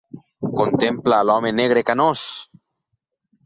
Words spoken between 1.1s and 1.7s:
a l'home